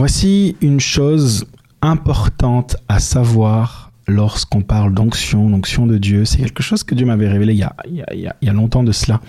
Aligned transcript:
Voici 0.00 0.56
une 0.62 0.80
chose 0.80 1.44
importante 1.82 2.78
à 2.88 3.00
savoir 3.00 3.92
lorsqu'on 4.08 4.62
parle 4.62 4.94
d'onction, 4.94 5.50
d'onction 5.50 5.86
de 5.86 5.98
Dieu. 5.98 6.24
C'est 6.24 6.38
quelque 6.38 6.62
chose 6.62 6.84
que 6.84 6.94
Dieu 6.94 7.04
m'avait 7.04 7.28
révélé 7.28 7.52
il 7.52 7.58
y, 7.58 7.62
a, 7.64 7.76
il, 7.86 8.32
y 8.40 8.48
a, 8.48 8.52
longtemps 8.54 8.82
de 8.82 8.92
cela. 8.92 9.20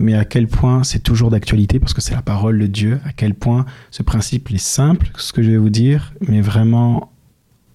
Mais 0.00 0.14
à 0.14 0.24
quel 0.24 0.48
point 0.48 0.82
c'est 0.82 0.98
toujours 0.98 1.30
d'actualité 1.30 1.78
parce 1.78 1.94
que 1.94 2.00
c'est 2.00 2.16
la 2.16 2.22
parole 2.22 2.58
de 2.58 2.66
Dieu. 2.66 2.98
À 3.04 3.12
quel 3.12 3.34
point 3.34 3.66
ce 3.92 4.02
principe 4.02 4.50
est 4.50 4.58
simple, 4.58 5.12
ce 5.16 5.32
que 5.32 5.44
je 5.44 5.52
vais 5.52 5.58
vous 5.58 5.70
dire, 5.70 6.12
mais 6.26 6.40
vraiment 6.40 7.12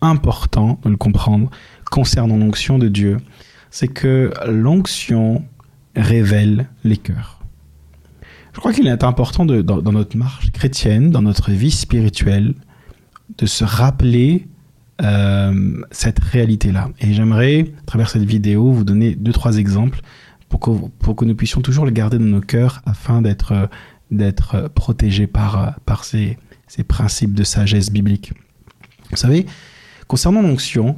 important 0.02 0.78
de 0.84 0.90
le 0.90 0.98
comprendre 0.98 1.50
concernant 1.90 2.36
l'onction 2.36 2.78
de 2.78 2.90
Dieu. 2.90 3.16
C'est 3.72 3.88
que 3.88 4.34
l'onction 4.46 5.46
révèle 5.96 6.68
les 6.84 6.98
cœurs. 6.98 7.45
Je 8.56 8.60
crois 8.62 8.72
qu'il 8.72 8.88
est 8.88 9.04
important 9.04 9.46
dans, 9.46 9.92
notre 9.92 10.16
marche 10.16 10.50
chrétienne, 10.52 11.12
dans 11.12 11.22
notre 11.22 11.52
vie 11.52 11.72
spirituelle, 11.72 12.54
de 13.38 13.46
se 13.46 13.66
rappeler 13.66 14.48
euh, 15.02 15.82
cette 15.92 16.20
réalité-là. 16.20 16.90
Et 17.02 17.14
j'aimerais, 17.14 17.74
à 17.80 17.86
travers 17.86 18.10
cette 18.10 18.24
vidéo, 18.24 18.72
vous 18.72 18.86
donner 18.86 19.14
deux, 19.14 19.34
trois 19.34 19.58
exemples 19.58 20.00
pour 20.48 20.62
que, 20.62 20.72
pour 21.00 21.18
que 21.18 21.26
nous 21.26 21.36
puissions 21.36 21.60
toujours 21.60 21.84
le 21.84 21.92
garder 21.92 22.18
dans 22.18 22.24
nos 22.24 22.42
cœurs 22.42 22.82
afin 22.86 23.22
d'être 23.22 23.70
d'être 24.12 24.70
protégés 24.70 25.28
par, 25.28 25.76
par 25.86 26.06
ces, 26.06 26.38
ces 26.68 26.84
principes 26.84 27.34
de 27.34 27.44
sagesse 27.44 27.92
biblique. 27.92 28.34
Vous 29.10 29.18
savez, 29.18 29.48
concernant 30.08 30.42
l'onction, 30.42 30.96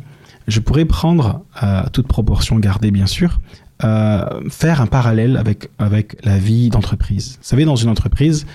je 0.48 0.60
pourrais 0.60 0.86
prendre, 0.86 1.44
à 1.56 1.86
euh, 1.86 1.90
toute 1.90 2.08
proportion 2.08 2.60
gardée 2.60 2.92
bien 2.92 3.08
sûr, 3.08 3.40
euh, 3.84 4.26
faire 4.50 4.82
un 4.82 4.88
parallèle 4.88 5.38
avec, 5.38 5.70
avec 5.78 6.18
la 6.26 6.38
vie 6.38 6.70
d'entreprise. 6.70 7.38
Vous 7.42 7.48
savez, 7.48 7.66
dans 7.66 7.76
une 7.76 7.90
entreprise, 7.90 8.46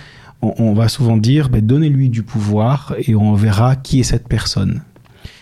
on, 0.43 0.75
va 0.75 0.89
souvent 0.89 1.17
dire, 1.17 1.49
ben, 1.49 1.65
donnez-lui 1.65 2.09
du 2.09 2.25
pouvoir 2.25 2.95
et 2.99 3.15
on 3.15 3.35
verra 3.35 3.77
qui 3.77 4.01
est 4.01 4.05
cette 4.05 4.27
personne. 4.27 4.83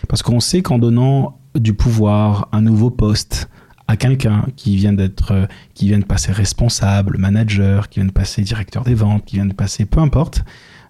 Parce 0.07 0.21
qu'on 0.21 0.39
sait 0.39 0.61
qu'en 0.61 0.77
donnant 0.77 1.39
du 1.55 1.73
pouvoir, 1.73 2.47
un 2.51 2.61
nouveau 2.61 2.91
poste 2.91 3.49
à 3.87 3.97
quelqu'un 3.97 4.45
qui 4.55 4.75
vient 4.75 4.93
d'être, 4.93 5.47
qui 5.73 5.87
vient 5.87 5.99
de 5.99 6.05
passer 6.05 6.31
responsable, 6.31 7.17
manager, 7.17 7.89
qui 7.89 7.99
vient 7.99 8.07
de 8.07 8.13
passer 8.13 8.43
directeur 8.43 8.83
des 8.83 8.93
ventes, 8.93 9.25
qui 9.25 9.37
vient 9.37 9.47
de 9.47 9.53
passer 9.53 9.85
peu 9.85 9.99
importe, 9.99 10.43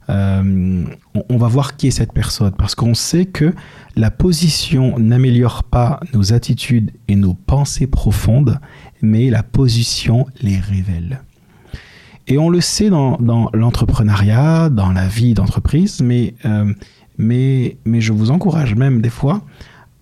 euh, 0.10 0.84
va 1.42 1.48
voir 1.48 1.76
qui 1.76 1.88
est 1.88 1.92
cette 1.92 2.14
personne 2.14 2.54
parce 2.58 2.76
qu'on 2.76 2.94
sait 2.94 3.26
que 3.26 3.54
la 3.96 4.12
position 4.12 4.98
n'améliore 5.00 5.64
pas 5.64 6.00
nos 6.14 6.34
attitudes 6.34 6.92
et 7.08 7.16
nos 7.16 7.34
pensées 7.34 7.88
profondes, 7.88 8.60
mais 9.02 9.30
la 9.30 9.44
position 9.44 10.28
les 10.42 10.58
révèle. 10.58 11.22
Et 12.28 12.38
on 12.38 12.50
le 12.50 12.62
sait 12.62 12.90
dans, 12.90 13.18
l'entrepreneuriat, 13.54 14.70
dans 14.70 14.92
la 14.92 15.08
vie 15.08 15.34
d'entreprise, 15.34 16.02
mais, 16.02 16.36
euh, 16.46 16.72
mais, 17.18 17.78
mais 17.86 18.00
je 18.00 18.14
vous 18.14 18.32
encourage 18.32 18.76
même 18.76 19.02
des 19.02 19.10
fois 19.10 19.42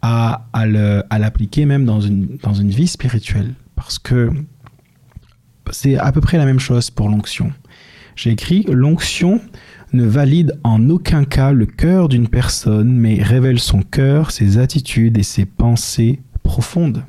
à, 0.02 0.46
à 0.54 1.20
l'appliquer 1.20 1.66
même 1.66 1.86
dans 1.86 2.02
une, 2.02 2.38
dans 2.44 2.54
une 2.54 2.70
vie 2.70 2.88
spirituelle. 2.88 3.54
Parce 3.76 3.98
que 3.98 4.30
c'est 5.72 5.98
à 5.98 6.12
peu 6.12 6.20
près 6.22 6.38
la 6.38 6.46
même 6.46 6.60
chose 6.60 6.90
pour 6.90 7.10
l'onction. 7.10 7.52
J'ai 8.16 8.32
écrit 8.32 8.66
l'onction 8.70 9.40
ne 9.94 10.06
valide 10.06 10.60
en 10.64 10.90
aucun 10.90 11.26
cas 11.26 11.52
le 11.52 11.66
cœur 11.66 12.10
d'une 12.10 12.28
personne, 12.28 12.92
mais 12.92 13.22
révèle 13.22 13.60
son 13.60 13.82
cœur, 13.82 14.32
ses 14.32 14.58
attitudes 14.58 15.18
et 15.18 15.24
ses 15.24 15.46
pensées 15.46 16.22
profondes. 16.44 17.04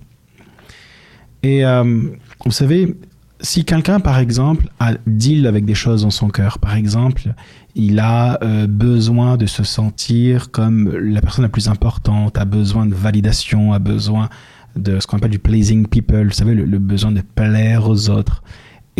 Et 1.43 1.65
euh, 1.65 2.03
vous 2.45 2.51
savez, 2.51 2.95
si 3.41 3.65
quelqu'un, 3.65 4.01
par 4.01 4.19
exemple, 4.19 4.69
a 4.79 4.95
deal 5.07 5.47
avec 5.47 5.65
des 5.65 5.75
choses 5.75 6.03
dans 6.03 6.11
son 6.11 6.29
cœur, 6.29 6.59
par 6.59 6.75
exemple, 6.75 7.35
il 7.75 7.99
a 7.99 8.39
euh, 8.43 8.67
besoin 8.67 9.37
de 9.37 9.47
se 9.47 9.65
sentir 9.65 10.51
comme 10.51 10.95
la 10.95 11.21
personne 11.21 11.45
la 11.45 11.49
plus 11.49 11.69
importante, 11.69 12.37
a 12.37 12.45
besoin 12.45 12.87
de 12.87 12.95
validation, 12.95 13.73
a 13.73 13.79
besoin 13.79 14.29
de 14.77 15.01
ce 15.01 15.07
qu'on 15.07 15.17
appelle 15.17 15.31
du 15.31 15.39
pleasing 15.39 15.87
people, 15.87 16.27
vous 16.27 16.33
savez, 16.33 16.55
le 16.55 16.79
besoin 16.79 17.11
de 17.11 17.23
plaire 17.35 17.89
aux 17.89 18.09
autres 18.09 18.43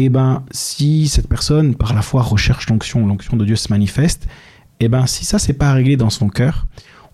et 0.01 0.05
eh 0.05 0.09
ben 0.09 0.45
si 0.51 1.09
cette 1.09 1.29
personne 1.29 1.75
par 1.75 1.93
la 1.93 2.01
foi 2.01 2.23
recherche 2.23 2.71
l'onction, 2.71 3.07
l'onction 3.07 3.37
de 3.37 3.45
Dieu 3.45 3.57
se 3.57 3.69
manifeste, 3.69 4.25
et 4.81 4.87
eh 4.87 4.89
ben 4.89 5.05
si 5.05 5.27
ça 5.27 5.39
c'est 5.39 5.53
pas 5.53 5.75
réglé 5.75 5.99
dans 5.99 6.09
son 6.09 6.31
cœur, 6.31 6.67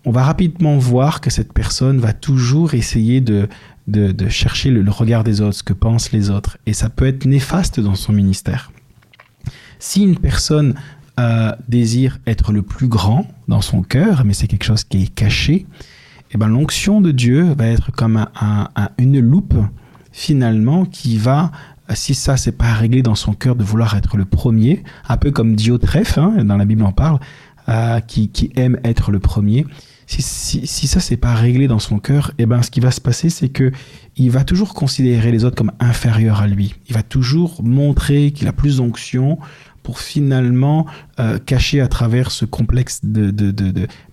on 0.04 0.12
va 0.12 0.22
rapidement 0.22 0.78
voir 0.78 1.20
que 1.20 1.28
cette 1.28 1.52
personne 1.52 1.98
va 1.98 2.12
toujours 2.12 2.74
essayer 2.74 3.20
de, 3.20 3.48
de, 3.88 4.28
chercher 4.28 4.70
le, 4.70 4.88
regard 4.88 5.24
des 5.24 5.40
autres, 5.40 5.56
ce 5.56 5.62
que 5.64 5.72
pensent 5.72 6.12
les 6.12 6.30
autres, 6.30 6.58
et 6.64 6.74
ça 6.74 6.88
peut 6.88 7.08
être 7.08 7.24
néfaste 7.24 7.80
dans 7.80 7.96
son 7.96 8.12
ministère. 8.12 8.70
Si 9.80 10.04
une 10.04 10.16
personne 10.16 10.76
euh, 11.18 11.50
désire 11.66 12.20
être 12.28 12.52
le 12.52 12.62
plus 12.62 12.86
grand 12.86 13.26
dans 13.48 13.62
son 13.62 13.82
cœur, 13.82 14.24
mais 14.24 14.32
c'est 14.32 14.46
quelque 14.46 14.64
chose 14.64 14.84
qui 14.84 15.02
est 15.02 15.12
caché, 15.12 15.54
et 15.54 15.66
eh 16.34 16.38
ben 16.38 16.46
l'onction 16.46 17.00
de 17.00 17.10
Dieu 17.10 17.52
va 17.58 17.66
être 17.66 17.90
comme 17.90 18.28
une 18.96 19.18
loupe 19.18 19.56
finalement 20.12 20.84
qui 20.84 21.18
va 21.18 21.50
si 21.94 22.14
ça 22.14 22.36
c'est 22.36 22.52
pas 22.52 22.72
réglé 22.74 23.02
dans 23.02 23.14
son 23.14 23.32
cœur 23.32 23.56
de 23.56 23.64
vouloir 23.64 23.96
être 23.96 24.16
le 24.16 24.24
premier, 24.24 24.82
un 25.08 25.16
peu 25.16 25.30
comme 25.30 25.54
Diotrephe, 25.54 26.18
hein, 26.18 26.44
dans 26.44 26.56
la 26.56 26.64
Bible 26.64 26.82
on 26.82 26.92
parle, 26.92 27.20
euh, 27.68 28.00
qui, 28.00 28.28
qui, 28.28 28.52
aime 28.56 28.78
être 28.84 29.10
le 29.10 29.18
premier. 29.18 29.66
Si, 30.06 30.86
ça 30.86 31.00
c'est 31.00 31.16
pas 31.16 31.34
réglé 31.34 31.66
dans 31.66 31.80
son 31.80 31.98
cœur, 31.98 32.30
et 32.38 32.42
eh 32.42 32.46
ben 32.46 32.62
ce 32.62 32.70
qui 32.70 32.78
va 32.78 32.92
se 32.92 33.00
passer 33.00 33.28
c'est 33.28 33.48
que 33.48 33.72
il 34.16 34.30
va 34.30 34.44
toujours 34.44 34.72
considérer 34.72 35.32
les 35.32 35.44
autres 35.44 35.56
comme 35.56 35.72
inférieurs 35.80 36.40
à 36.40 36.46
lui. 36.46 36.76
Il 36.88 36.94
va 36.94 37.02
toujours 37.02 37.60
montrer 37.64 38.30
qu'il 38.30 38.46
a 38.46 38.52
plus 38.52 38.76
d'onction 38.76 39.38
pour 39.82 39.98
finalement 39.98 40.86
euh, 41.18 41.38
cacher 41.38 41.80
à 41.80 41.88
travers 41.88 42.30
ce 42.30 42.44
complexe 42.44 43.00
de, 43.04 43.32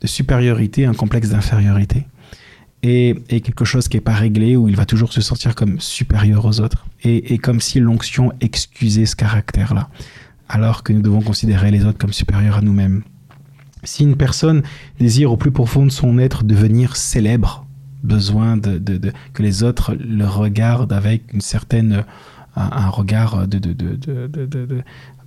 supériorité 0.03 0.85
un 0.85 0.93
complexe 0.93 1.29
d'infériorité 1.29 2.07
et, 2.83 3.15
quelque 3.41 3.65
chose 3.65 3.87
qui 3.87 3.97
n'est 3.97 4.01
pas 4.01 4.13
réglé, 4.13 4.55
où 4.55 4.67
il 4.67 4.75
va 4.75 4.85
toujours 4.85 5.13
se 5.13 5.21
sentir 5.21 5.55
comme 5.55 5.79
supérieur 5.79 6.45
aux 6.45 6.59
autres, 6.59 6.85
et, 7.03 7.37
comme 7.37 7.59
si 7.59 7.79
l'onction 7.79 8.31
excusait 8.39 9.05
ce 9.05 9.15
caractère-là, 9.15 9.89
alors 10.47 10.83
que 10.83 10.93
nous 10.93 11.01
devons 11.01 11.21
considérer 11.21 11.71
les 11.71 11.85
autres 11.85 11.97
comme 11.97 12.13
supérieurs 12.13 12.57
à 12.57 12.61
nous-mêmes. 12.61 13.03
Si 13.83 14.03
une 14.03 14.15
personne 14.15 14.63
désire 14.99 15.31
au 15.31 15.37
plus 15.37 15.51
profond 15.51 15.85
de 15.85 15.91
son 15.91 16.17
être 16.17 16.43
devenir 16.43 16.95
célèbre, 16.95 17.65
besoin 18.03 18.57
de, 18.57 18.79
que 19.33 19.43
les 19.43 19.63
autres 19.63 19.95
le 19.95 20.25
regardent 20.25 20.93
avec 20.93 21.33
une 21.33 21.41
certaine 21.41 22.05
un, 22.55 22.89
regard 22.89 23.47
de, 23.47 23.59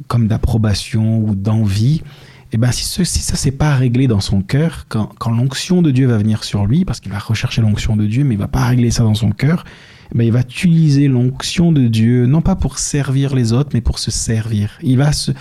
comme 0.06 0.28
d'approbation 0.28 1.18
ou 1.18 1.34
d'envie, 1.34 1.96
et 1.96 2.50
eh 2.52 2.58
ben 2.58 2.70
si, 2.70 2.84
si 3.04 3.18
ça 3.18 3.34
c'est 3.34 3.50
pas 3.50 3.74
réglé 3.74 4.06
dans 4.06 4.20
son 4.20 4.40
cœur, 4.40 4.86
quand, 4.88 5.10
quand 5.18 5.32
l'onction 5.32 5.82
de 5.82 5.90
Dieu 5.90 6.06
va 6.06 6.16
venir 6.16 6.44
sur 6.44 6.64
lui, 6.64 6.84
parce 6.84 7.00
qu'il 7.00 7.10
va 7.10 7.18
rechercher 7.18 7.60
l'onction 7.60 7.96
de 7.96 8.06
Dieu, 8.06 8.22
mais 8.22 8.36
il 8.36 8.38
va 8.38 8.46
pas 8.46 8.64
régler 8.64 8.92
ça 8.92 9.02
dans 9.02 9.14
son 9.14 9.32
cœur, 9.32 9.64
eh 10.12 10.18
ben 10.18 10.24
il 10.24 10.32
va 10.32 10.40
utiliser 10.40 11.08
l'onction 11.08 11.72
de 11.72 11.86
Dieu 11.86 12.26
non 12.26 12.40
pas 12.40 12.56
pour 12.56 12.78
servir 12.78 13.34
les 13.34 13.52
autres, 13.52 13.70
mais 13.74 13.80
pour 13.80 13.98
se 13.98 14.10
servir. 14.10 14.78
Il 14.82 14.98
va 14.98 15.12
se, 15.12 15.32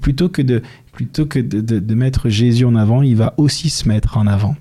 plutôt 0.00 0.28
que 0.28 0.42
de 0.42 0.62
plutôt 0.92 1.24
que 1.26 1.38
de, 1.38 1.94
mettre 1.94 2.28
Jésus 2.28 2.64
en 2.64 2.74
avant, 2.74 3.02
il 3.02 3.16
va 3.16 3.34
aussi 3.38 3.70
se 3.70 3.88
mettre 3.88 4.18
en 4.18 4.26
avant, 4.26 4.56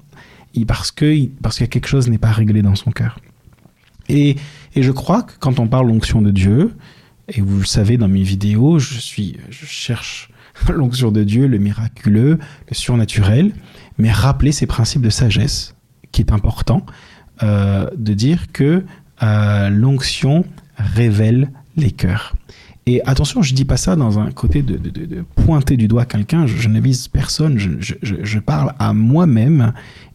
parce 0.67 0.91
que 0.91 1.27
parce 1.41 1.59
que 1.59 1.65
quelque 1.65 1.87
chose 1.87 2.09
n'est 2.09 2.17
pas 2.17 2.31
réglé 2.31 2.61
dans 2.61 2.75
son 2.75 2.91
cœur. 2.91 3.19
Et, 4.07 4.37
et 4.75 4.83
je 4.83 4.91
crois 4.91 5.23
que 5.23 5.33
quand 5.39 5.59
on 5.59 5.67
parle 5.67 5.87
l'onction 5.87 6.21
de 6.21 6.31
Dieu, 6.31 6.71
et 7.27 7.41
vous 7.41 7.59
le 7.59 7.65
savez 7.65 7.97
dans 7.97 8.07
mes 8.07 8.23
vidéos, 8.23 8.79
je 8.79 8.99
suis, 8.99 9.37
je 9.49 9.65
cherche 9.65 10.29
l'onction 10.69 11.11
de 11.11 11.23
Dieu, 11.23 11.47
le 11.47 11.57
miraculeux, 11.57 12.39
le 12.69 12.75
surnaturel, 12.75 13.53
mais 13.97 14.11
rappeler 14.11 14.51
ces 14.51 14.65
principes 14.65 15.01
de 15.01 15.09
sagesse, 15.09 15.75
qui 16.11 16.21
est 16.21 16.31
important, 16.31 16.85
euh, 17.43 17.89
de 17.95 18.13
dire 18.13 18.51
que 18.51 18.83
euh, 19.23 19.69
l'onction 19.69 20.45
révèle 20.77 21.49
les 21.77 21.91
cœurs. 21.91 22.33
Et 22.87 23.01
attention, 23.05 23.43
je 23.43 23.53
dis 23.53 23.65
pas 23.65 23.77
ça 23.77 23.95
dans 23.95 24.17
un 24.17 24.31
côté 24.31 24.63
de, 24.63 24.79
pointer 25.35 25.77
du 25.77 25.87
doigt 25.87 26.05
quelqu'un, 26.05 26.47
je, 26.47 26.67
ne 26.67 26.79
vise 26.79 27.07
personne, 27.07 27.57
je, 27.57 28.39
parle 28.39 28.73
à 28.79 28.93
moi-même. 28.93 29.73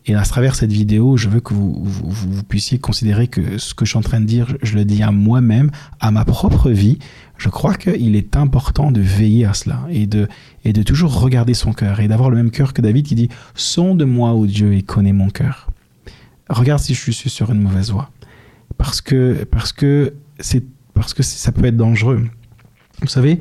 Et 0.08 0.14
à 0.14 0.23
travers 0.23 0.55
cette 0.55 0.73
vidéo, 0.73 1.17
je 1.17 1.29
veux 1.29 1.41
que 1.41 1.55
vous, 1.55 2.43
puissiez 2.49 2.79
considérer 2.79 3.29
que 3.29 3.58
ce 3.58 3.75
que 3.75 3.85
je 3.85 3.91
suis 3.91 3.99
en 3.99 4.03
train 4.03 4.20
de 4.20 4.26
dire, 4.26 4.56
je 4.62 4.75
le 4.75 4.85
dis 4.85 5.03
à 5.03 5.12
moi-même, 5.12 5.70
à 6.00 6.11
ma 6.11 6.25
propre 6.25 6.70
vie. 6.70 6.99
Je 7.38 7.49
crois 7.49 7.75
qu'il 7.75 8.17
est 8.17 8.37
important 8.37 8.91
de 8.91 9.00
veiller 9.00 9.47
à 9.47 9.55
cela 9.55 9.81
et 9.88 10.06
de, 10.06 10.29
toujours 10.82 11.20
regarder 11.20 11.55
son 11.55 11.73
cœur 11.73 12.00
et 12.00 12.08
d'avoir 12.08 12.31
le 12.31 12.37
même 12.37 12.50
cœur 12.50 12.73
que 12.75 12.82
David 12.82 13.06
qui 13.06 13.14
dit 13.14 13.29
Sonde 13.55 14.05
moi, 14.05 14.32
ô 14.32 14.47
Dieu, 14.47 14.75
et 14.75 14.82
connais 14.82 15.12
mon 15.12 15.31
cœur. 15.31 15.69
Regarde 16.49 16.81
si 16.81 16.94
je 16.94 17.11
suis 17.11 17.31
sur 17.31 17.50
une 17.53 17.61
mauvaise 17.61 17.91
voie. 17.91 18.11
Parce 18.78 19.00
que, 19.00 19.44
parce 19.44 19.73
que, 19.73 20.14
parce 20.94 21.14
que 21.14 21.23
ça 21.23 21.52
peut 21.52 21.64
être 21.64 21.76
dangereux. 21.76 22.25
Vous 23.00 23.08
savez, 23.08 23.38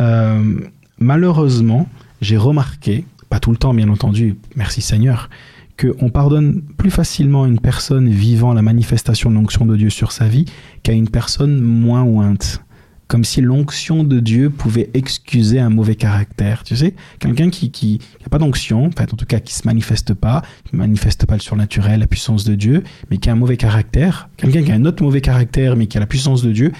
euh, 0.00 0.60
malheureusement, 0.98 1.88
j'ai 2.20 2.36
remarqué, 2.36 3.06
pas 3.28 3.40
tout 3.40 3.50
le 3.50 3.56
temps 3.56 3.74
bien 3.74 3.88
entendu, 3.88 4.36
merci 4.56 4.80
Seigneur, 4.80 5.30
qu'on 5.78 6.10
pardonne 6.10 6.62
plus 6.76 6.90
facilement 6.90 7.46
une 7.46 7.60
personne 7.60 8.08
vivant 8.08 8.52
la 8.52 8.62
manifestation 8.62 9.30
de 9.30 9.36
l'onction 9.36 9.64
de 9.64 9.76
Dieu 9.76 9.90
sur 9.90 10.12
sa 10.12 10.26
vie 10.26 10.44
qu'à 10.82 10.92
une 10.92 11.08
personne 11.08 11.60
moins 11.60 12.02
ointe. 12.02 12.62
Comme 13.08 13.24
si 13.24 13.40
l'onction 13.40 14.04
de 14.04 14.20
Dieu 14.20 14.50
pouvait 14.50 14.90
excuser 14.92 15.58
un 15.58 15.70
mauvais 15.70 15.94
caractère. 15.94 16.62
Tu 16.62 16.76
sais, 16.76 16.94
quelqu'un 17.18 17.48
qui 17.48 18.00
n'a 18.20 18.28
pas 18.28 18.38
d'onction, 18.38 18.84
en 18.84 18.90
fait, 18.90 19.12
en 19.12 19.16
tout 19.16 19.24
cas 19.24 19.40
qui 19.40 19.54
se 19.54 19.66
manifeste 19.66 20.12
pas, 20.12 20.42
qui 20.64 20.76
manifeste 20.76 21.24
pas 21.26 21.34
le 21.34 21.40
surnaturel, 21.40 22.00
la 22.00 22.06
puissance 22.06 22.44
de 22.44 22.54
Dieu, 22.54 22.84
mais 23.10 23.16
qui 23.16 23.30
a 23.30 23.32
un 23.32 23.36
mauvais 23.36 23.56
caractère, 23.56 24.28
quelqu'un 24.36 24.62
qui 24.62 24.70
a 24.70 24.74
un 24.74 24.84
autre 24.84 25.02
mauvais 25.02 25.22
caractère 25.22 25.74
mais 25.74 25.86
qui 25.86 25.96
a 25.96 26.00
la 26.00 26.06
puissance 26.06 26.42
de 26.42 26.52
Dieu, 26.52 26.72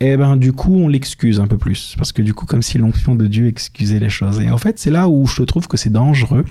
eh 0.00 0.16
ben 0.16 0.36
du 0.36 0.52
coup 0.52 0.74
on 0.74 0.88
l'excuse 0.88 1.40
un 1.40 1.46
peu 1.46 1.56
plus 1.56 1.94
parce 1.96 2.12
que 2.12 2.20
du 2.20 2.34
coup 2.34 2.44
comme 2.44 2.60
si 2.60 2.76
l'onction 2.76 3.14
de 3.14 3.26
Dieu 3.26 3.46
excusait 3.46 4.00
les 4.00 4.10
choses. 4.10 4.40
Et 4.40 4.50
en 4.50 4.58
fait 4.58 4.78
c'est 4.78 4.90
là 4.90 5.08
où 5.08 5.26
je 5.26 5.42
trouve 5.42 5.68
que 5.68 5.76
c'est 5.76 5.90
dangereux 5.90 6.44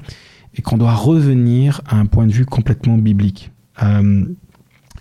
et 0.55 0.61
qu'on 0.61 0.77
doit 0.77 0.95
revenir 0.95 1.81
à 1.85 1.97
un 1.97 2.05
point 2.05 2.25
de 2.25 2.31
vue 2.31 2.45
complètement 2.45 2.97
biblique. 2.97 3.51
Euh, 3.83 4.25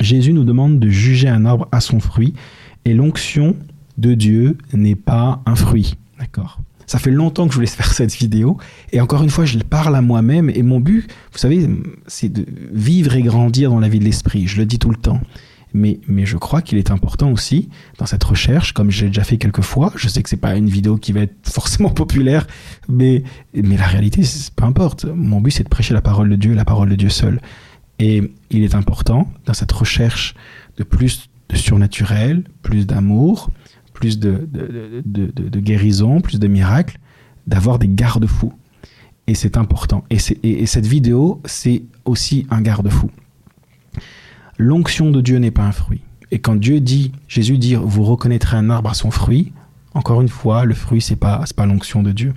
Jésus 0.00 0.32
nous 0.32 0.44
demande 0.44 0.81
de 0.81 0.88
juger 0.90 1.28
un 1.28 1.46
arbre 1.46 1.69
à 1.72 1.81
son 1.81 2.00
fruit 2.00 2.34
et 2.84 2.92
l'onction 2.92 3.56
de 3.99 4.14
Dieu 4.14 4.58
n'est 4.73 4.96
pas 4.96 5.43
un 5.46 5.55
fruit. 5.55 5.96
D'accord 6.19 6.61
Ça 6.87 6.99
fait 6.99 7.11
longtemps 7.11 7.46
que 7.46 7.52
je 7.52 7.56
voulais 7.56 7.67
faire 7.67 7.93
cette 7.93 8.14
vidéo. 8.14 8.58
Et 8.93 9.00
encore 9.00 9.23
une 9.23 9.31
fois, 9.31 9.44
je 9.44 9.58
parle 9.58 9.96
à 9.96 10.02
moi-même. 10.02 10.50
Et 10.50 10.62
mon 10.62 10.81
but, 10.81 11.11
vous 11.32 11.38
savez, 11.38 11.69
c'est 12.06 12.29
de 12.29 12.46
vivre 12.73 13.14
et 13.14 13.23
grandir 13.23 13.70
dans 13.70 13.81
la 13.81 13.88
vie 13.88 13.99
de 13.99 14.05
l'esprit. 14.05 14.46
Je 14.46 14.56
le 14.56 14.67
dis 14.67 14.79
tout 14.79 14.91
le 14.91 14.96
temps. 14.96 15.20
Mais, 15.76 15.99
mais 16.06 16.25
je 16.25 16.37
crois 16.37 16.62
qu'il 16.62 16.79
est 16.79 16.93
important 16.93 17.32
aussi, 17.32 17.69
dans 17.99 18.06
cette 18.06 18.23
recherche, 18.23 18.73
comme 18.73 18.93
j'ai 18.93 19.08
déjà 19.08 19.25
fait 19.25 19.38
quelques 19.38 19.62
fois, 19.62 19.93
je 19.96 20.06
sais 20.06 20.23
que 20.23 20.29
c'est 20.29 20.37
pas 20.37 20.55
une 20.55 20.69
vidéo 20.69 20.96
qui 20.96 21.11
va 21.11 21.23
être 21.23 21.35
forcément 21.43 21.91
populaire, 21.91 22.46
mais, 22.88 23.25
mais 23.52 23.76
la 23.76 23.87
réalité, 23.87 24.23
peu 24.55 24.64
importe. 24.64 25.05
Mon 25.05 25.41
but, 25.41 25.50
c'est 25.50 25.64
de 25.64 25.69
prêcher 25.69 25.93
la 25.93 26.00
parole 26.00 26.31
de 26.31 26.37
Dieu, 26.37 26.55
la 26.55 26.64
parole 26.64 26.91
de 26.91 26.94
Dieu 26.94 27.08
seul. 27.08 27.41
Et 27.99 28.23
il 28.50 28.62
est 28.62 28.76
important, 28.76 29.29
dans 29.46 29.55
cette 29.55 29.73
recherche 29.73 30.37
de 30.76 30.85
plus 30.85 31.29
de 31.49 31.56
surnaturel, 31.56 32.44
plus 32.62 32.87
d'amour, 32.87 33.50
plus 33.94 34.19
de, 34.19 34.46
de, 34.52 35.61
guérison, 35.61 36.20
plus 36.20 36.38
de 36.38 36.46
miracles, 36.46 36.99
d'avoir 37.46 37.79
des 37.79 37.88
garde-fous. 37.88 38.52
Et 39.26 39.35
c'est 39.35 39.56
important. 39.56 40.05
Et, 40.11 40.19
et, 40.43 40.67
cette 40.67 40.87
vidéo, 40.87 41.41
c'est 41.46 41.85
aussi 42.05 42.46
un 42.50 42.61
garde-fou. 42.61 43.11
L'onction 44.58 45.11
de 45.11 45.23
Dieu 45.23 45.38
n'est 45.38 45.50
pas 45.50 45.62
un 45.62 45.73
fruit. 45.73 46.02
Et 46.31 46.41
quand 46.41 46.56
Dieu 46.56 46.81
dit, 46.81 47.12
Jésus 47.29 47.56
dit, 47.56 47.75
vous 47.75 48.02
reconnaîtrez 48.02 48.56
un 48.58 48.69
arbre 48.69 48.91
à 48.91 48.94
son 48.94 49.11
fruit, 49.11 49.52
encore 49.94 50.20
une 50.20 50.29
fois, 50.29 50.64
le 50.64 50.75
fruit, 50.75 51.00
c'est 51.00 51.17
pas, 51.17 51.44
pas 51.56 51.64
l'onction 51.64 52.02
de 52.02 52.12
Dieu. 52.12 52.35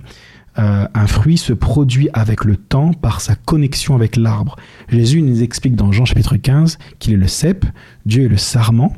Euh, 0.58 0.88
un 0.92 1.06
fruit 1.06 1.36
se 1.36 1.52
produit 1.52 2.08
avec 2.14 2.44
le 2.44 2.56
temps 2.56 2.92
par 2.92 3.20
sa 3.20 3.34
connexion 3.34 3.94
avec 3.94 4.16
l'arbre. 4.16 4.56
Jésus 4.88 5.22
nous 5.22 5.42
explique 5.42 5.76
dans 5.76 5.92
Jean 5.92 6.04
chapitre 6.04 6.36
15 6.36 6.78
qu'il 6.98 7.12
est 7.12 7.16
le 7.16 7.28
cep, 7.28 7.64
Dieu 8.06 8.24
est 8.24 8.28
le 8.28 8.36
sarment, 8.36 8.92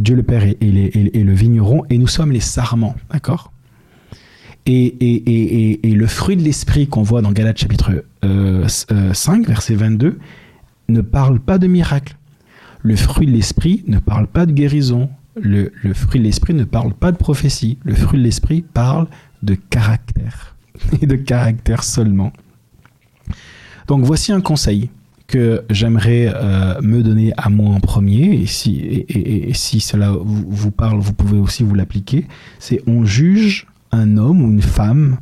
Dieu 0.00 0.14
le 0.14 0.22
Père 0.22 0.42
est, 0.44 0.56
le 0.60 1.34
vigneron, 1.34 1.84
et 1.90 1.98
nous 1.98 2.06
sommes 2.06 2.32
les 2.32 2.40
sarments, 2.40 2.96
d'accord 3.12 3.52
et, 4.66 5.80
le 5.84 6.06
fruit 6.06 6.36
de 6.36 6.42
l'esprit 6.42 6.86
qu'on 6.88 7.02
voit 7.02 7.22
dans 7.22 7.32
Galates 7.32 7.58
chapitre 7.58 8.04
5, 8.22 8.24
euh, 8.24 8.66
euh, 8.92 9.42
verset 9.46 9.74
22, 9.74 10.18
ne 10.88 11.00
parle 11.00 11.40
pas 11.40 11.58
de 11.58 11.66
miracle. 11.66 12.16
Le 12.82 12.96
fruit 12.96 13.26
de 13.26 13.32
l'esprit 13.32 13.84
ne 13.86 13.98
parle 13.98 14.26
pas 14.26 14.46
de 14.46 14.52
guérison. 14.52 15.10
Le, 15.40 15.72
le 15.82 15.94
fruit 15.94 16.20
de 16.20 16.24
l'esprit 16.24 16.54
ne 16.54 16.64
parle 16.64 16.94
pas 16.94 17.12
de 17.12 17.16
prophétie. 17.16 17.78
Le 17.84 17.94
fruit 17.94 18.18
de 18.18 18.24
l'esprit 18.24 18.62
parle 18.62 19.08
de 19.42 19.54
caractère. 19.54 20.56
Et 21.00 21.06
de 21.06 21.16
caractère 21.16 21.82
seulement. 21.82 22.32
Donc 23.88 24.04
voici 24.04 24.32
un 24.32 24.40
conseil 24.40 24.90
que 25.26 25.64
j'aimerais 25.70 26.32
euh, 26.34 26.80
me 26.82 27.02
donner 27.02 27.32
à 27.36 27.48
moi 27.48 27.74
en 27.74 27.80
premier, 27.80 28.34
et 28.34 28.46
si, 28.46 29.80
cela 29.80 30.12
vous, 30.12 30.70
parle, 30.70 31.00
vous 31.00 31.12
pouvez 31.12 31.38
aussi 31.38 31.64
vous 31.64 31.74
l'appliquer, 31.74 32.26
c'est 32.58 32.80
on 32.86 33.04
juge 33.04 33.66
un 33.92 34.16
homme 34.16 34.42
ou 34.42 34.50
une 34.50 34.62
femme 34.62 35.18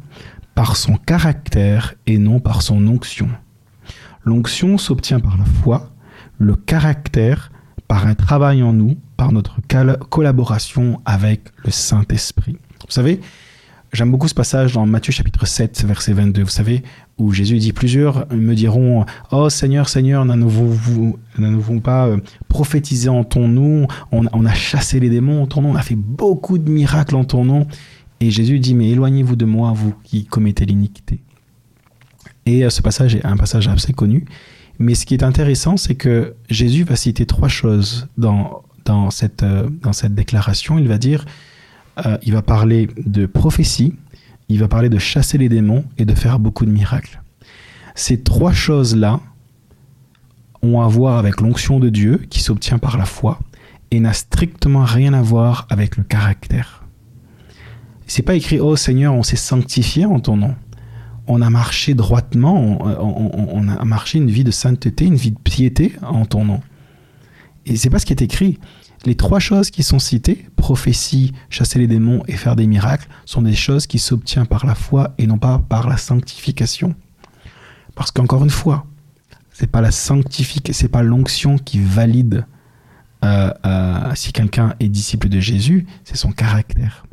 par 0.54 0.76
son 0.76 0.96
caractère 0.96 1.94
et 2.06 2.18
non 2.18 2.40
par 2.40 2.62
son 2.62 2.86
onction. 2.86 3.28
L'onction 4.24 4.78
s'obtient 4.78 5.20
par 5.20 5.36
la 5.36 5.44
foi, 5.44 5.90
le 6.38 6.54
caractère 6.54 7.50
par 7.88 8.06
un 8.06 8.14
travail 8.14 8.62
en 8.62 8.72
nous, 8.72 8.96
par 9.16 9.32
notre 9.32 9.60
collaboration 10.10 11.00
avec 11.04 11.42
le 11.64 11.70
Saint-Esprit. 11.70 12.56
Vous 12.80 12.90
savez, 12.90 13.20
J'aime 13.94 14.10
beaucoup 14.10 14.26
ce 14.26 14.34
passage 14.34 14.72
dans 14.72 14.84
Matthieu 14.86 15.12
chapitre 15.12 15.46
7, 15.46 15.84
verset 15.84 16.14
22, 16.14 16.42
vous 16.42 16.48
savez, 16.48 16.82
où 17.18 17.32
Jésus 17.32 17.58
dit 17.58 17.72
Plusieurs 17.72 18.26
me 18.32 18.54
diront 18.54 19.04
Oh 19.30 19.48
Seigneur, 19.48 19.88
Seigneur, 19.88 20.24
n'avons-nous 20.24 21.80
pas 21.80 22.06
euh, 22.06 22.18
prophétisé 22.48 23.08
en 23.08 23.24
ton 23.24 23.48
nom 23.48 23.86
on, 24.12 24.46
a 24.46 24.54
chassé 24.54 25.00
les 25.00 25.10
démons 25.10 25.42
en 25.42 25.46
ton 25.46 25.62
nom, 25.62 25.70
on 25.70 25.76
a 25.76 25.82
fait 25.82 25.96
beaucoup 25.96 26.58
de 26.58 26.70
miracles 26.70 27.16
en 27.16 27.24
ton 27.24 27.44
nom. 27.44 27.66
Et 28.20 28.30
Jésus 28.30 28.58
dit 28.58 28.74
Mais 28.74 28.90
éloignez-vous 28.90 29.36
de 29.36 29.44
moi, 29.44 29.72
vous 29.72 29.94
qui 30.02 30.24
commettez 30.24 30.64
l'iniquité. 30.64 31.20
Et 32.46 32.64
euh, 32.64 32.70
ce 32.70 32.82
passage 32.82 33.14
est 33.14 33.24
un 33.24 33.36
passage 33.36 33.68
assez 33.68 33.92
connu. 33.92 34.24
Mais 34.78 34.94
ce 34.94 35.06
qui 35.06 35.14
est 35.14 35.22
intéressant, 35.22 35.76
c'est 35.76 35.94
que 35.94 36.34
Jésus 36.50 36.82
va 36.82 36.96
citer 36.96 37.26
trois 37.26 37.48
choses 37.48 38.08
dans, 38.18 38.62
dans, 38.84 39.10
cette, 39.10 39.44
euh, 39.44 39.68
dans 39.82 39.92
cette 39.92 40.14
déclaration. 40.14 40.78
Il 40.78 40.88
va 40.88 40.98
dire 40.98 41.24
il 42.22 42.32
va 42.32 42.42
parler 42.42 42.88
de 43.06 43.24
prophétie, 43.24 43.94
il 44.48 44.58
va 44.58 44.68
parler 44.68 44.88
de 44.88 44.98
chasser 44.98 45.38
les 45.38 45.48
démons 45.48 45.84
et 45.98 46.04
de 46.04 46.14
faire 46.14 46.38
beaucoup 46.38 46.66
de 46.66 46.70
miracles. 46.70 47.22
Ces 47.94 48.22
trois 48.22 48.52
choses-là 48.52 49.20
ont 50.62 50.80
à 50.80 50.88
voir 50.88 51.18
avec 51.18 51.40
l'onction 51.40 51.78
de 51.78 51.88
Dieu 51.88 52.22
qui 52.30 52.40
s'obtient 52.40 52.78
par 52.78 52.96
la 52.96 53.04
foi 53.04 53.38
et 53.90 54.00
n'a 54.00 54.12
strictement 54.12 54.84
rien 54.84 55.12
à 55.14 55.22
voir 55.22 55.66
avec 55.70 55.96
le 55.96 56.02
caractère. 56.02 56.84
C'est 58.06 58.22
pas 58.22 58.34
écrit 58.34 58.60
Oh 58.60 58.76
Seigneur, 58.76 59.14
on 59.14 59.22
s'est 59.22 59.36
sanctifié 59.36 60.04
en 60.04 60.20
ton 60.20 60.36
nom. 60.36 60.54
On 61.26 61.40
a 61.40 61.48
marché 61.48 61.94
droitement, 61.94 62.78
on, 62.82 63.68
a 63.68 63.84
marché 63.84 64.18
une 64.18 64.30
vie 64.30 64.44
de 64.44 64.50
sainteté, 64.50 65.06
une 65.06 65.14
vie 65.14 65.30
de 65.30 65.38
piété 65.38 65.94
en 66.02 66.26
ton 66.26 66.44
nom. 66.44 66.60
Et 67.64 67.76
c'est 67.76 67.88
pas 67.88 67.98
ce 67.98 68.04
qui 68.04 68.12
est 68.12 68.20
écrit. 68.20 68.58
Les 69.06 69.14
trois 69.16 69.38
choses 69.38 69.70
qui 69.70 69.82
sont 69.82 69.98
citées, 69.98 70.46
prophétie, 70.56 71.32
chasser 71.50 71.78
les 71.78 71.86
démons 71.86 72.22
et 72.26 72.36
faire 72.36 72.56
des 72.56 72.66
miracles, 72.66 73.08
sont 73.26 73.42
des 73.42 73.54
choses 73.54 73.86
qui 73.86 73.98
s'obtiennent 73.98 74.46
par 74.46 74.64
la 74.64 74.74
foi 74.74 75.14
et 75.18 75.26
non 75.26 75.38
pas 75.38 75.58
par 75.58 75.88
la 75.88 75.98
sanctification. 75.98 76.94
Parce 77.94 78.10
qu'encore 78.10 78.44
une 78.44 78.50
fois, 78.50 78.86
c'est 79.52 79.70
pas 79.70 79.80
la 79.80 79.90
c'est 79.90 80.88
pas 80.88 81.02
l'onction 81.02 81.58
qui 81.58 81.78
valide 81.78 82.46
euh, 83.24 83.50
euh, 83.64 84.14
si 84.14 84.32
quelqu'un 84.32 84.74
est 84.80 84.88
disciple 84.88 85.28
de 85.28 85.40
Jésus, 85.40 85.86
c'est 86.04 86.16
son 86.16 86.32
caractère. 86.32 87.06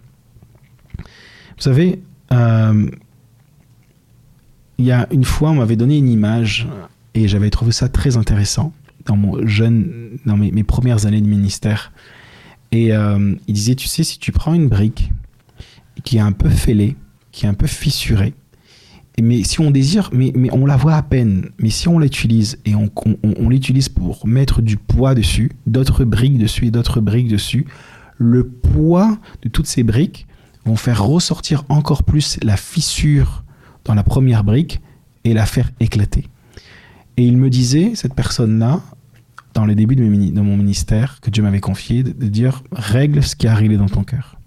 Vous 0.98 1.64
savez, 1.64 2.02
euh, 2.32 2.90
il 4.78 4.86
y 4.86 4.92
a 4.92 5.08
une 5.12 5.24
fois, 5.24 5.52
on 5.52 5.56
m'avait 5.56 5.76
donné 5.76 5.98
une 5.98 6.10
image 6.10 6.68
et 7.14 7.28
j'avais 7.28 7.50
trouvé 7.50 7.72
ça 7.72 7.88
très 7.88 8.18
intéressant 8.18 8.74
dans 9.06 9.16
mon 9.16 9.46
jeune, 9.46 10.18
dans 10.26 10.38
mes, 10.38 10.64
premières 10.64 11.06
années 11.06 11.22
de 11.22 11.28
ministère. 11.28 11.92
Et 12.72 12.94
euh, 12.94 13.36
il 13.48 13.54
disait, 13.54 13.76
tu 13.76 13.88
sais, 13.88 14.04
si 14.04 14.20
tu 14.20 14.32
prends 14.32 14.54
une 14.54 14.68
brique 14.68 15.12
qui 16.04 16.18
est 16.18 16.22
un 16.22 16.32
peu 16.32 16.50
fêlée, 16.50 16.96
qui 17.32 17.46
est 17.46 17.50
un 17.50 17.54
peu 17.54 17.68
fissurée, 17.68 18.34
mais 19.22 19.44
si 19.44 19.60
on 19.60 19.72
désire, 19.72 20.10
mais, 20.14 20.32
mais 20.36 20.50
on 20.52 20.66
la 20.66 20.78
voit 20.78 20.96
à 20.96 21.04
peine, 21.04 21.50
mais 21.60 21.70
si 21.70 21.88
on 21.88 22.00
l'utilise 22.00 22.58
et 22.66 22.76
on, 22.76 22.90
on, 23.24 23.50
l'utilise 23.50 23.90
pour 23.90 24.26
mettre 24.26 24.62
du 24.62 24.78
poids 24.78 25.14
dessus, 25.16 25.52
d'autres 25.68 26.06
briques 26.06 26.38
dessus 26.38 26.68
et 26.68 26.72
d'autres 26.72 27.02
briques 27.02 27.28
dessus, 27.28 27.66
le 28.18 28.48
poids 28.48 29.18
de 29.42 29.50
toutes 29.50 29.68
ces 29.68 29.84
briques 29.84 30.28
vont 30.66 30.76
faire 30.76 31.04
ressortir 31.04 31.66
encore 31.70 32.04
plus 32.04 32.40
la 32.42 32.56
fissure 32.56 33.44
dans 33.84 33.94
la 33.94 34.04
première 34.04 34.44
brique 34.44 34.80
et 35.24 35.34
la 35.34 35.46
faire 35.46 35.72
éclater. 35.80 36.26
Et 37.22 37.26
il 37.26 37.38
me 37.38 37.52
disait, 37.52 37.92
cette 37.94 38.16
personne-là, 38.16 38.82
dans 39.54 39.66
les 39.66 39.76
débuts 39.76 39.96
de, 39.96 40.02
mon 40.42 40.58
ministère 40.58 41.20
que 41.22 41.30
Dieu 41.30 41.44
m'avait 41.44 41.60
confié, 41.60 42.02
de, 42.02 42.28
dire 42.28 42.64
règle 42.72 43.22
ce 43.22 43.36
qui 43.36 43.46
est 43.46 43.50
arrivé 43.50 43.78
dans 43.78 43.86
ton 43.88 44.04
cœur. 44.04 44.40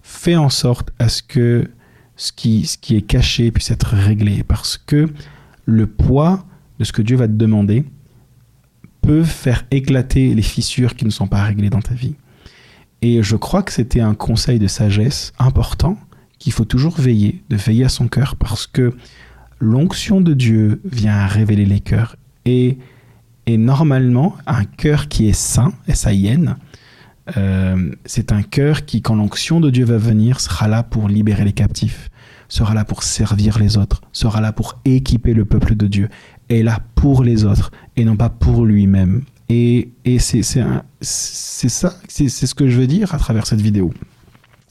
Fais 0.00 0.34
en 0.34 0.48
sorte 0.48 0.90
à 0.98 1.10
ce 1.10 1.22
que 1.22 1.70
ce 2.16 2.32
qui, 2.32 2.64
ce 2.64 2.78
qui 2.78 2.96
est 2.96 3.02
caché 3.02 3.50
puisse 3.50 3.70
être 3.70 3.88
réglé, 3.88 4.42
parce 4.42 4.78
que 4.78 5.12
le 5.66 5.86
poids 5.86 6.46
de 6.78 6.84
ce 6.84 6.92
que 6.92 7.02
Dieu 7.02 7.18
va 7.18 7.28
te 7.28 7.34
demander 7.34 7.84
peut 9.02 9.24
faire 9.24 9.66
éclater 9.70 10.34
les 10.34 10.40
fissures 10.40 10.96
qui 10.96 11.04
ne 11.04 11.10
sont 11.10 11.26
pas 11.26 11.42
réglées 11.42 11.68
dans 11.68 11.82
ta 11.82 11.92
vie. 11.92 12.14
Et 13.02 13.22
je 13.22 13.36
crois 13.36 13.62
que 13.62 13.70
c'était 13.70 14.00
un 14.00 14.14
conseil 14.14 14.58
de 14.58 14.66
sagesse 14.66 15.34
important 15.38 15.98
qu'il 16.38 16.54
faut 16.54 16.64
toujours 16.64 16.96
veiller, 16.98 17.44
de 17.50 17.56
veiller 17.56 17.84
à 17.84 17.90
son 17.90 18.08
cœur, 18.08 18.36
parce 18.36 18.66
que 18.66 18.94
l'onction 19.64 20.20
de 20.20 20.34
Dieu 20.34 20.80
vient 20.84 21.26
révéler 21.26 21.64
les 21.64 21.80
cœurs. 21.80 22.16
Et, 22.44 22.78
et 23.46 23.56
normalement, 23.56 24.36
un 24.46 24.64
cœur 24.64 25.08
qui 25.08 25.28
est 25.28 25.32
saint, 25.32 25.72
S-A-I-N, 25.88 26.56
euh, 27.36 27.90
c'est 28.04 28.32
un 28.32 28.42
cœur 28.42 28.84
qui, 28.84 29.02
quand 29.02 29.14
l'onction 29.14 29.60
de 29.60 29.70
Dieu 29.70 29.84
va 29.84 29.96
venir, 29.96 30.40
sera 30.40 30.68
là 30.68 30.82
pour 30.82 31.08
libérer 31.08 31.44
les 31.44 31.52
captifs, 31.52 32.10
sera 32.48 32.74
là 32.74 32.84
pour 32.84 33.02
servir 33.02 33.58
les 33.58 33.76
autres, 33.76 34.02
sera 34.12 34.40
là 34.40 34.52
pour 34.52 34.78
équiper 34.84 35.32
le 35.32 35.44
peuple 35.44 35.74
de 35.74 35.86
Dieu, 35.86 36.08
est 36.50 36.62
là 36.62 36.80
pour 36.94 37.24
les 37.24 37.44
autres 37.44 37.72
et 37.96 38.04
non 38.04 38.16
pas 38.16 38.28
pour 38.28 38.64
lui-même. 38.64 39.22
Et, 39.48 39.90
et 40.04 40.18
c'est 40.18 40.42
ça, 40.42 40.84
c'est 41.00 41.68
ce 41.68 42.54
que 42.54 42.68
je 42.68 42.78
veux 42.78 42.86
dire 42.86 43.14
à 43.14 43.18
travers 43.18 43.46
cette 43.46 43.60
vidéo. 43.60 43.92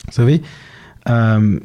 Vous 0.05 0.12
savez, 0.12 0.41
euh, 1.09 1.59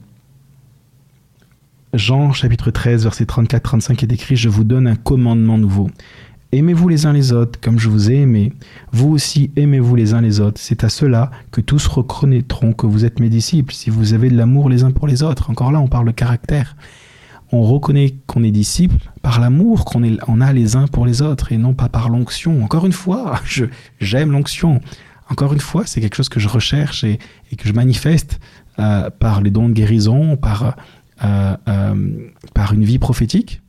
Jean 1.98 2.32
chapitre 2.32 2.70
13, 2.70 3.02
verset 3.02 3.24
34-35 3.24 4.04
est 4.04 4.12
écrit, 4.12 4.36
Je 4.36 4.48
vous 4.48 4.62
donne 4.62 4.86
un 4.86 4.94
commandement 4.94 5.58
nouveau. 5.58 5.90
Aimez-vous 6.52 6.88
les 6.88 7.06
uns 7.06 7.12
les 7.12 7.32
autres 7.32 7.58
comme 7.60 7.80
je 7.80 7.88
vous 7.88 8.08
ai 8.08 8.20
aimé. 8.20 8.52
Vous 8.92 9.08
aussi 9.08 9.50
aimez-vous 9.56 9.96
les 9.96 10.14
uns 10.14 10.20
les 10.20 10.38
autres. 10.38 10.60
C'est 10.60 10.84
à 10.84 10.90
cela 10.90 11.32
que 11.50 11.60
tous 11.60 11.88
reconnaîtront 11.88 12.72
que 12.72 12.86
vous 12.86 13.04
êtes 13.04 13.18
mes 13.18 13.28
disciples, 13.28 13.74
si 13.74 13.90
vous 13.90 14.14
avez 14.14 14.30
de 14.30 14.36
l'amour 14.36 14.68
les 14.68 14.84
uns 14.84 14.92
pour 14.92 15.08
les 15.08 15.24
autres. 15.24 15.50
Encore 15.50 15.72
là, 15.72 15.80
on 15.80 15.88
parle 15.88 16.06
de 16.06 16.12
caractère. 16.12 16.76
On 17.50 17.62
reconnaît 17.62 18.14
qu'on 18.28 18.44
est 18.44 18.52
disciple 18.52 19.10
par 19.20 19.40
l'amour 19.40 19.84
qu'on 19.84 20.02
on 20.28 20.40
a 20.40 20.52
les 20.52 20.76
uns 20.76 20.86
pour 20.86 21.04
les 21.04 21.20
autres 21.20 21.50
et 21.50 21.56
non 21.56 21.74
pas 21.74 21.88
par 21.88 22.10
l'onction. 22.10 22.62
Encore 22.62 22.86
une 22.86 22.92
fois, 22.92 23.40
j'aime 24.00 24.30
l'onction. 24.30 24.80
Encore 25.30 25.52
une 25.52 25.60
fois, 25.60 25.82
c'est 25.84 26.00
quelque 26.00 26.14
chose 26.14 26.28
que 26.28 26.38
je 26.38 26.48
recherche 26.48 27.02
et, 27.02 27.18
que 27.58 27.66
je 27.66 27.72
manifeste 27.72 28.38
euh, 28.78 29.10
par 29.10 29.42
les 29.42 29.50
dons 29.50 29.68
de 29.68 29.74
guérison, 29.74 30.36
par, 30.36 30.76
euh, 31.24 31.56
euh, 31.68 32.28
par 32.54 32.72
une 32.72 32.84
vie 32.84 32.98
prophétique. 32.98 33.62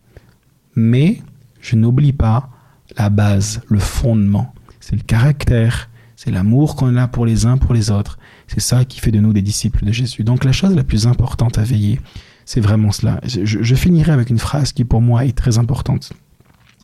Mais 0.75 1.21
je 1.61 1.75
n'oublie 1.75 2.13
pas 2.13 2.49
la 2.97 3.09
base, 3.09 3.61
le 3.67 3.79
fondement. 3.79 4.53
C'est 4.79 4.95
le 4.95 5.01
caractère, 5.01 5.89
c'est 6.15 6.31
l'amour 6.31 6.75
qu'on 6.75 6.95
a 6.95 7.07
pour 7.07 7.25
les 7.25 7.45
uns, 7.45 7.57
pour 7.57 7.73
les 7.73 7.91
autres. 7.91 8.19
C'est 8.47 8.59
ça 8.59 8.85
qui 8.85 8.99
fait 8.99 9.11
de 9.11 9.19
nous 9.19 9.33
des 9.33 9.41
disciples 9.41 9.85
de 9.85 9.91
Jésus. 9.91 10.23
Donc 10.23 10.43
la 10.43 10.51
chose 10.51 10.75
la 10.75 10.83
plus 10.83 11.07
importante 11.07 11.57
à 11.57 11.63
veiller, 11.63 11.99
c'est 12.45 12.61
vraiment 12.61 12.91
cela. 12.91 13.21
Je, 13.23 13.75
finirai 13.75 14.11
avec 14.11 14.29
une 14.29 14.39
phrase 14.39 14.73
qui 14.73 14.83
pour 14.83 15.01
moi 15.01 15.25
est 15.25 15.37
très 15.37 15.57
importante. 15.59 16.11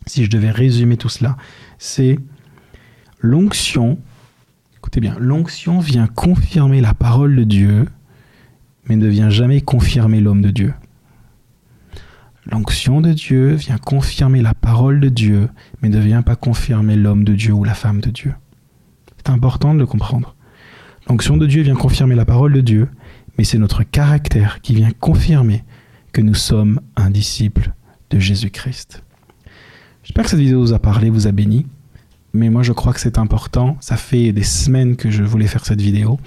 Si 0.05 0.23
je 0.23 0.29
devais 0.29 0.51
résumer 0.51 0.95
tout 0.95 1.09
cela, 1.09 1.37
c'est 1.79 2.19
l'onction, 3.19 3.97
écoutez 4.77 4.99
bien, 4.99 5.15
l'onction 5.19 5.79
vient 5.79 6.07
confirmer 6.07 6.81
la 6.81 6.93
parole 6.93 7.35
de 7.35 7.43
Dieu, 7.43 7.87
mais 8.87 8.95
ne 8.95 9.07
vient 9.07 9.29
jamais 9.29 9.61
confirmer 9.61 10.21
l'homme 10.21 10.41
de 10.41 10.51
Dieu. 10.51 10.73
L'onction 12.51 13.01
de 13.01 13.11
Dieu 13.11 13.55
vient 13.55 13.77
confirmer 13.77 14.41
la 14.41 14.53
parole 14.53 14.99
de 14.99 15.09
Dieu, 15.09 15.49
mais 15.81 15.89
ne 15.89 15.99
vient 15.99 16.21
pas 16.21 16.35
confirmer 16.35 16.95
l'homme 16.95 17.23
de 17.23 17.33
Dieu 17.33 17.53
ou 17.53 17.63
la 17.63 17.73
femme 17.73 18.01
de 18.01 18.11
Dieu. 18.11 18.33
C'est 19.17 19.31
important 19.31 19.73
de 19.73 19.79
le 19.79 19.87
comprendre. 19.87 20.35
L'onction 21.09 21.37
de 21.37 21.47
Dieu 21.47 21.63
vient 21.63 21.75
confirmer 21.75 22.13
la 22.13 22.25
parole 22.25 22.53
de 22.53 22.61
Dieu, 22.61 22.87
mais 23.37 23.43
c'est 23.43 23.57
notre 23.57 23.83
caractère 23.83 24.61
qui 24.61 24.75
vient 24.75 24.91
confirmer 24.91 25.63
que 26.13 26.21
nous 26.21 26.35
sommes 26.35 26.79
un 26.95 27.09
disciple 27.09 27.73
de 28.11 28.19
Jésus-Christ. 28.19 29.03
J'espère 30.03 30.25
que 30.25 30.29
cette 30.29 30.39
vidéo 30.39 30.61
vous 30.61 30.73
a 30.73 30.79
parlé, 30.79 31.09
vous 31.09 31.25
a 31.25 31.31
béni, 31.31 31.65
mais 32.33 32.49
moi 32.49 32.61
je 32.61 32.73
crois 32.73 32.93
que 32.93 32.99
c'est 32.99 33.17
important. 33.17 33.77
Ça 33.79 33.97
fait 33.97 34.31
des 34.31 34.43
semaines 34.43 34.95
que 34.95 35.09
je 35.09 35.23
voulais 35.23 35.47
faire 35.47 35.65
cette 35.65 35.81
vidéo, 35.81 36.19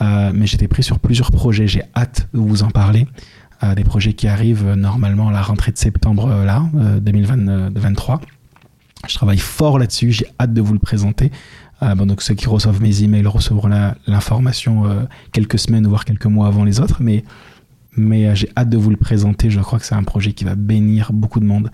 euh, 0.00 0.30
mais 0.34 0.46
j'étais 0.46 0.68
pris 0.68 0.82
sur 0.82 0.98
plusieurs 0.98 1.30
projets, 1.30 1.66
j'ai 1.66 1.82
hâte 1.96 2.28
de 2.32 2.38
vous 2.38 2.62
en 2.62 2.70
parler 2.70 3.06
des 3.74 3.84
projets 3.84 4.12
qui 4.12 4.28
arrivent 4.28 4.66
euh, 4.66 4.76
normalement 4.76 5.28
à 5.28 5.32
la 5.32 5.42
rentrée 5.42 5.72
de 5.72 5.78
septembre 5.78 6.28
euh, 6.30 6.44
là, 6.44 6.64
2023. 7.00 8.14
Euh, 8.14 8.18
Je 9.08 9.14
travaille 9.14 9.38
fort 9.38 9.78
là-dessus, 9.78 10.12
j'ai 10.12 10.26
hâte 10.40 10.52
de 10.52 10.60
vous 10.60 10.72
le 10.72 10.78
présenter. 10.78 11.30
donc 11.96 12.22
ceux 12.22 12.34
qui 12.34 12.46
reçoivent 12.46 12.82
mes 12.82 13.02
emails 13.02 13.26
recevront 13.26 13.68
l'information 14.06 15.06
quelques 15.30 15.58
semaines 15.60 15.86
voire 15.86 16.04
quelques 16.04 16.26
mois 16.26 16.48
avant 16.48 16.64
les 16.64 16.80
autres, 16.80 16.98
mais, 17.00 17.22
mais 17.96 18.34
j'ai 18.34 18.50
hâte 18.56 18.68
de 18.68 18.76
vous 18.76 18.90
le 18.90 18.96
présenter. 18.96 19.50
Je 19.50 19.60
crois 19.60 19.78
que 19.78 19.86
c'est 19.86 19.94
un 19.94 20.02
projet 20.02 20.32
qui 20.32 20.44
va 20.44 20.56
bénir 20.56 21.12
beaucoup 21.12 21.38
de 21.38 21.44
monde. 21.44 21.70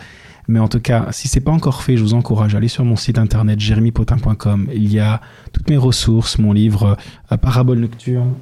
Mais 0.48 0.58
en 0.58 0.68
tout 0.68 0.80
cas, 0.80 1.08
si 1.10 1.28
c'est 1.28 1.40
pas 1.40 1.52
encore 1.52 1.82
fait, 1.82 1.96
je 1.96 2.02
vous 2.02 2.14
encourage 2.14 2.54
à 2.54 2.58
aller 2.58 2.68
sur 2.68 2.84
mon 2.84 2.96
site 2.96 3.18
internet 3.18 3.60
jeremypotin.com. 3.60 4.68
Il 4.74 4.92
y 4.92 5.00
a 5.00 5.20
toutes 5.52 5.70
mes 5.70 5.76
ressources, 5.76 6.38
mon 6.38 6.52
livre 6.52 6.96
Parabole 7.40 7.78
nocturne 7.78 8.34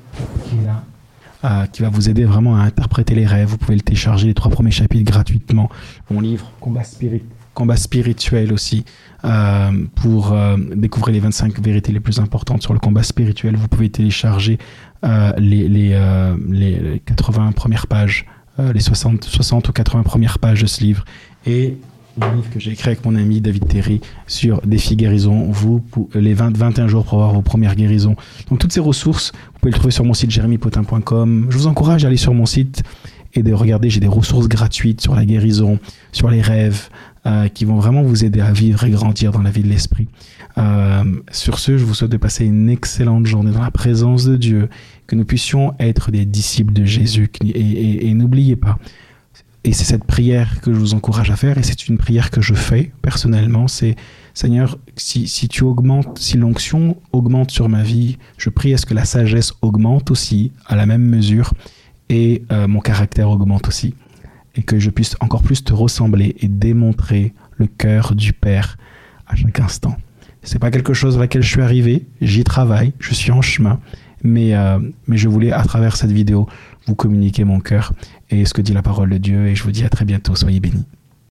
qui 0.49 0.57
est 0.57 0.67
là, 0.67 0.83
euh, 1.45 1.67
qui 1.67 1.83
va 1.83 1.89
vous 1.89 2.09
aider 2.09 2.25
vraiment 2.25 2.57
à 2.57 2.61
interpréter 2.61 3.15
les 3.15 3.27
rêves. 3.27 3.49
Vous 3.49 3.59
pouvez 3.59 3.75
le 3.75 3.81
télécharger 3.81 4.29
les 4.29 4.35
trois 4.35 4.51
premiers 4.51 4.71
chapitres 4.71 5.11
gratuitement. 5.11 5.71
Mon 6.11 6.21
livre 6.21 6.51
Combat, 6.61 6.85
Spirit, 6.85 7.25
Combat 7.55 7.77
spirituel 7.77 8.53
aussi 8.53 8.85
euh, 9.25 9.71
pour 9.97 10.33
euh, 10.33 10.57
découvrir 10.75 11.15
les 11.15 11.21
25 11.21 11.61
vérités 11.61 11.93
les 11.93 12.01
plus 12.01 12.21
importantes 12.21 12.63
sur 12.63 12.73
le 12.73 12.79
combat 12.79 13.03
spirituel. 13.03 13.57
Vous 13.57 13.69
pouvez 13.69 13.91
télécharger 13.91 14.59
les, 15.39 17.01
80 17.07 17.53
premières 17.53 17.89
pages, 17.89 18.27
les 18.59 18.81
60, 18.81 19.25
60 19.25 19.69
ou 19.69 19.73
80 19.73 20.05
premières 20.05 20.39
pages 20.39 20.63
de 20.63 20.67
ce 20.67 20.83
livre. 20.83 21.05
Et 21.45 21.77
le 22.21 22.37
livre 22.37 22.51
que 22.51 22.61
j'ai 22.61 22.73
écrit 22.73 22.89
avec 22.89 23.05
mon 23.05 23.17
ami 23.17 23.41
David 23.41 23.67
Terry 23.69 24.01
sur 24.27 24.61
Défi 24.63 24.97
Guérison, 24.97 25.47
vous, 25.51 25.83
les 26.15 26.35
20, 26.35 26.57
21 26.57 26.89
jours 26.89 27.05
pour 27.05 27.15
avoir 27.15 27.35
vos 27.35 27.43
premières 27.43 27.75
guérisons. 27.75 28.17
Donc 28.51 28.59
toutes 28.59 28.73
ces 28.73 28.81
ressources, 28.81 29.33
vous 29.33 29.61
pouvez 29.61 29.73
les 29.73 29.79
trouver 29.79 29.93
sur 29.93 30.05
mon 30.05 30.15
site 30.15 30.31
jérémypotin.com. 30.31 31.47
Je 31.51 31.57
vous 31.57 31.67
encourage 31.67 32.05
à 32.05 32.09
aller 32.09 32.17
sur 32.17 32.35
mon 32.35 32.47
site 32.47 32.83
et 33.35 33.43
de 33.43 33.53
regarder, 33.53 33.89
j'ai 33.89 34.01
des 34.01 34.09
ressources 34.09 34.49
gratuites 34.49 35.01
sur 35.01 35.15
la 35.15 35.25
guérison, 35.25 35.79
sur 36.13 36.29
les 36.29 36.43
rêves, 36.43 36.89
euh, 37.25 37.49
qui 37.49 37.65
vont 37.65 37.77
vraiment 37.77 38.03
vous 38.03 38.25
aider 38.25 38.41
à 38.41 38.53
vivre 38.53 38.85
et 38.85 38.91
grandir 38.91 39.33
dans 39.33 39.43
la 39.43 39.51
vie 39.51 39.63
de 39.63 39.69
l'esprit. 39.69 40.09
Euh, 40.59 41.05
sur 41.31 41.59
ce, 41.59 41.79
je 41.79 41.85
vous 41.85 41.95
souhaite 41.95 42.11
de 42.11 42.17
passer 42.19 42.45
une 42.45 42.69
excellente 42.69 43.27
journée 43.27 43.53
dans 43.53 43.63
la 43.63 43.71
présence 43.71 44.25
de 44.25 44.37
Dieu, 44.37 44.69
que 45.07 45.17
nous 45.17 45.25
puissions 45.25 45.75
être 45.79 46.11
des 46.11 46.27
disciples 46.27 46.75
de 46.75 46.85
Jésus. 46.85 47.31
et 47.43 48.13
n'oubliez 48.13 48.57
pas, 48.57 48.79
et 49.65 49.73
c'est 49.73 49.85
cette 49.85 50.05
prière 50.05 50.61
que 50.61 50.73
je 50.73 50.79
vous 50.79 50.95
encourage 50.95 51.31
à 51.31 51.37
faire, 51.37 51.59
et 51.59 51.63
c'est 51.63 51.89
une 51.89 51.99
prière 51.99 52.31
que 52.31 52.41
je 52.41 52.55
fais 52.55 52.93
personnellement, 53.01 53.69
c'est 53.69 53.97
Seigneur, 54.35 54.79
si, 54.97 55.29
si 55.29 55.49
tu 55.49 55.63
augmentes, 55.63 56.19
si 56.19 56.37
l'onction 56.37 56.97
augmente 57.13 57.51
sur 57.51 57.69
ma 57.69 57.83
vie, 57.83 58.19
je 58.39 58.49
prie 58.51 58.75
à 58.75 58.79
ce 58.79 58.87
que 58.87 58.95
la 58.95 59.05
sagesse 59.05 59.53
augmente 59.63 60.11
aussi 60.11 60.53
à 60.67 60.75
la 60.75 60.87
même 60.87 61.05
mesure, 61.05 61.53
et 62.09 62.43
euh, 62.51 62.67
mon 62.67 62.81
caractère 62.81 63.31
augmente 63.31 63.69
aussi, 63.69 63.95
et 64.57 64.63
que 64.63 64.79
je 64.79 64.91
puisse 64.91 65.17
encore 65.21 65.43
plus 65.43 65.63
te 65.63 65.73
ressembler 65.73 66.35
et 66.41 66.49
démontrer 66.49 67.33
le 67.57 67.67
cœur 67.67 68.15
du 68.15 68.33
Père 68.33 68.77
à 69.27 69.37
chaque 69.37 69.61
instant. 69.61 69.97
C'est 70.43 70.59
pas 70.59 70.73
quelque 70.73 70.93
chose 70.93 71.17
à 71.17 71.21
laquelle 71.21 71.43
je 71.43 71.51
suis 71.51 71.63
arrivé, 71.63 72.07
j'y 72.21 72.43
travaille, 72.43 72.95
je 72.99 73.15
suis 73.15 73.31
en 73.31 73.43
chemin, 73.43 73.79
mais, 74.25 74.55
euh, 74.55 74.79
mais 75.07 75.17
je 75.17 75.29
voulais 75.29 75.53
à 75.53 75.63
travers 75.63 75.97
cette 75.97 76.11
vidéo 76.11 76.49
vous 76.87 76.95
communiquer 76.95 77.45
mon 77.45 77.61
cœur 77.61 77.93
et 78.33 78.45
ce 78.45 78.55
que 78.55 78.63
dit 78.63 78.73
la 78.73 78.83
parole 78.83 79.11
de 79.11 79.19
Dieu. 79.19 79.47
Et 79.47 79.55
je 79.55 79.63
vous 79.63 79.71
dis 79.71 79.85
à 79.85 79.89
très 79.89 80.05
bientôt. 80.05 80.35
Soyez 80.35 80.61
bénis. 80.61 80.85